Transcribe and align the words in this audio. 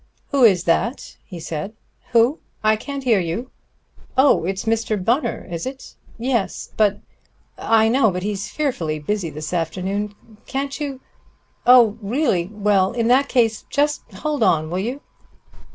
"Who 0.29 0.43
is 0.43 0.63
that?" 0.63 1.15
he 1.23 1.39
said. 1.39 1.73
"Who?... 2.11 2.39
I 2.63 2.75
can't 2.75 3.03
hear 3.03 3.19
you... 3.19 3.51
Oh, 4.17 4.45
it's 4.45 4.65
Mr. 4.65 4.97
Bunner, 5.05 5.47
is 5.47 5.67
it? 5.67 5.93
Yes, 6.17 6.71
but... 6.75 7.01
I 7.59 7.87
know, 7.87 8.09
but 8.09 8.23
he's 8.23 8.49
fearfully 8.49 8.97
busy 8.97 9.29
this 9.29 9.53
afternoon. 9.53 10.15
Can't 10.47 10.79
you... 10.79 11.01
Oh, 11.67 11.99
really? 12.01 12.47
Well, 12.51 12.93
in 12.93 13.09
that 13.09 13.29
case 13.29 13.63
just 13.69 14.01
hold 14.11 14.41
on, 14.41 14.71
will 14.71 14.79
you?" 14.79 15.01